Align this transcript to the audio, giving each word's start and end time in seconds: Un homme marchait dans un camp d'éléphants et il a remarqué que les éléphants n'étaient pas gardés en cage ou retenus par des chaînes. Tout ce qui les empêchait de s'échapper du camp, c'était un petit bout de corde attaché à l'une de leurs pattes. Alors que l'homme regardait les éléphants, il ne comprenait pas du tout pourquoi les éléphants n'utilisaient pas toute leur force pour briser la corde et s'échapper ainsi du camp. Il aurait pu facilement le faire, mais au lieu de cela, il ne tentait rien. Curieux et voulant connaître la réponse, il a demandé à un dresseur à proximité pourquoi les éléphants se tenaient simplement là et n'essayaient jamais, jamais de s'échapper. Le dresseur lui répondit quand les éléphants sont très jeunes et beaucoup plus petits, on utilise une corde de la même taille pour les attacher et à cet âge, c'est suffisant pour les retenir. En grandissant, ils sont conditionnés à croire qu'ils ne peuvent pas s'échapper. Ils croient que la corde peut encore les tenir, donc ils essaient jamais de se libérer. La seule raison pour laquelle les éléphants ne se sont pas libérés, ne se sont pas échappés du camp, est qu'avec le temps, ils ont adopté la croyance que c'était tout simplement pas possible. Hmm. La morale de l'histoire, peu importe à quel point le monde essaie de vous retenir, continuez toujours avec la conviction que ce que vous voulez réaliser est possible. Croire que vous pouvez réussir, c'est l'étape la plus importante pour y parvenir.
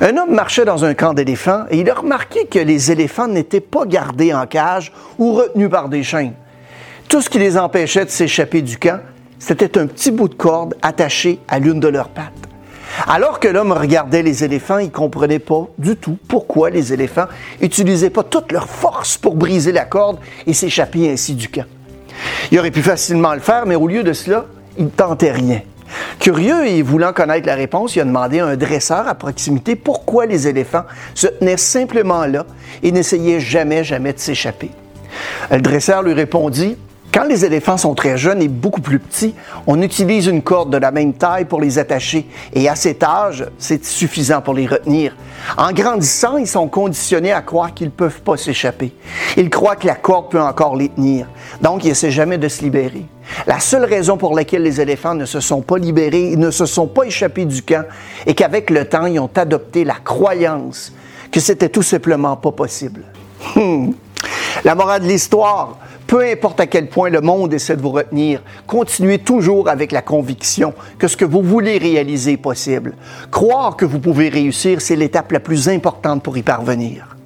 Un 0.00 0.16
homme 0.16 0.32
marchait 0.32 0.64
dans 0.64 0.84
un 0.84 0.94
camp 0.94 1.12
d'éléphants 1.12 1.64
et 1.70 1.80
il 1.80 1.90
a 1.90 1.94
remarqué 1.94 2.46
que 2.46 2.60
les 2.60 2.92
éléphants 2.92 3.26
n'étaient 3.26 3.60
pas 3.60 3.84
gardés 3.84 4.32
en 4.32 4.46
cage 4.46 4.92
ou 5.18 5.32
retenus 5.32 5.68
par 5.68 5.88
des 5.88 6.04
chaînes. 6.04 6.34
Tout 7.08 7.20
ce 7.20 7.28
qui 7.28 7.40
les 7.40 7.58
empêchait 7.58 8.04
de 8.04 8.10
s'échapper 8.10 8.62
du 8.62 8.78
camp, 8.78 9.00
c'était 9.40 9.76
un 9.76 9.88
petit 9.88 10.12
bout 10.12 10.28
de 10.28 10.34
corde 10.34 10.76
attaché 10.82 11.40
à 11.48 11.58
l'une 11.58 11.80
de 11.80 11.88
leurs 11.88 12.10
pattes. 12.10 12.32
Alors 13.08 13.40
que 13.40 13.48
l'homme 13.48 13.72
regardait 13.72 14.22
les 14.22 14.44
éléphants, 14.44 14.78
il 14.78 14.86
ne 14.86 14.90
comprenait 14.90 15.40
pas 15.40 15.66
du 15.78 15.96
tout 15.96 16.16
pourquoi 16.28 16.70
les 16.70 16.92
éléphants 16.92 17.26
n'utilisaient 17.60 18.10
pas 18.10 18.22
toute 18.22 18.52
leur 18.52 18.68
force 18.68 19.18
pour 19.18 19.34
briser 19.34 19.72
la 19.72 19.84
corde 19.84 20.18
et 20.46 20.54
s'échapper 20.54 21.10
ainsi 21.10 21.34
du 21.34 21.48
camp. 21.48 21.66
Il 22.52 22.58
aurait 22.60 22.70
pu 22.70 22.82
facilement 22.82 23.34
le 23.34 23.40
faire, 23.40 23.66
mais 23.66 23.74
au 23.74 23.88
lieu 23.88 24.04
de 24.04 24.12
cela, 24.12 24.46
il 24.78 24.84
ne 24.84 24.90
tentait 24.90 25.32
rien. 25.32 25.60
Curieux 26.18 26.66
et 26.66 26.82
voulant 26.82 27.12
connaître 27.12 27.46
la 27.46 27.54
réponse, 27.54 27.96
il 27.96 28.00
a 28.00 28.04
demandé 28.04 28.40
à 28.40 28.46
un 28.46 28.56
dresseur 28.56 29.08
à 29.08 29.14
proximité 29.14 29.76
pourquoi 29.76 30.26
les 30.26 30.48
éléphants 30.48 30.84
se 31.14 31.26
tenaient 31.26 31.56
simplement 31.56 32.26
là 32.26 32.44
et 32.82 32.92
n'essayaient 32.92 33.40
jamais, 33.40 33.84
jamais 33.84 34.12
de 34.12 34.18
s'échapper. 34.18 34.70
Le 35.50 35.60
dresseur 35.60 36.02
lui 36.02 36.12
répondit 36.12 36.76
quand 37.18 37.24
les 37.24 37.44
éléphants 37.44 37.76
sont 37.76 37.96
très 37.96 38.16
jeunes 38.16 38.40
et 38.42 38.46
beaucoup 38.46 38.80
plus 38.80 39.00
petits, 39.00 39.34
on 39.66 39.82
utilise 39.82 40.28
une 40.28 40.40
corde 40.40 40.70
de 40.70 40.76
la 40.76 40.92
même 40.92 41.14
taille 41.14 41.46
pour 41.46 41.60
les 41.60 41.80
attacher 41.80 42.28
et 42.54 42.68
à 42.68 42.76
cet 42.76 43.02
âge, 43.02 43.44
c'est 43.58 43.84
suffisant 43.84 44.40
pour 44.40 44.54
les 44.54 44.68
retenir. 44.68 45.16
En 45.56 45.72
grandissant, 45.72 46.36
ils 46.36 46.46
sont 46.46 46.68
conditionnés 46.68 47.32
à 47.32 47.42
croire 47.42 47.74
qu'ils 47.74 47.88
ne 47.88 47.92
peuvent 47.92 48.20
pas 48.20 48.36
s'échapper. 48.36 48.94
Ils 49.36 49.50
croient 49.50 49.74
que 49.74 49.88
la 49.88 49.96
corde 49.96 50.30
peut 50.30 50.40
encore 50.40 50.76
les 50.76 50.90
tenir, 50.90 51.26
donc 51.60 51.84
ils 51.84 51.90
essaient 51.90 52.12
jamais 52.12 52.38
de 52.38 52.46
se 52.46 52.62
libérer. 52.62 53.04
La 53.48 53.58
seule 53.58 53.84
raison 53.84 54.16
pour 54.16 54.36
laquelle 54.36 54.62
les 54.62 54.80
éléphants 54.80 55.16
ne 55.16 55.24
se 55.24 55.40
sont 55.40 55.60
pas 55.60 55.78
libérés, 55.78 56.36
ne 56.36 56.52
se 56.52 56.66
sont 56.66 56.86
pas 56.86 57.02
échappés 57.02 57.46
du 57.46 57.62
camp, 57.62 57.84
est 58.26 58.34
qu'avec 58.34 58.70
le 58.70 58.84
temps, 58.84 59.06
ils 59.06 59.18
ont 59.18 59.30
adopté 59.34 59.82
la 59.82 59.96
croyance 59.96 60.92
que 61.32 61.40
c'était 61.40 61.68
tout 61.68 61.82
simplement 61.82 62.36
pas 62.36 62.52
possible. 62.52 63.02
Hmm. 63.56 63.90
La 64.64 64.76
morale 64.76 65.02
de 65.02 65.08
l'histoire, 65.08 65.78
peu 66.08 66.24
importe 66.24 66.58
à 66.58 66.66
quel 66.66 66.88
point 66.88 67.10
le 67.10 67.20
monde 67.20 67.52
essaie 67.52 67.76
de 67.76 67.82
vous 67.82 67.90
retenir, 67.90 68.42
continuez 68.66 69.18
toujours 69.18 69.68
avec 69.68 69.92
la 69.92 70.02
conviction 70.02 70.72
que 70.98 71.06
ce 71.06 71.18
que 71.18 71.26
vous 71.26 71.42
voulez 71.42 71.76
réaliser 71.76 72.32
est 72.32 72.36
possible. 72.38 72.94
Croire 73.30 73.76
que 73.76 73.84
vous 73.84 74.00
pouvez 74.00 74.30
réussir, 74.30 74.80
c'est 74.80 74.96
l'étape 74.96 75.30
la 75.32 75.40
plus 75.40 75.68
importante 75.68 76.22
pour 76.22 76.36
y 76.38 76.42
parvenir. 76.42 77.17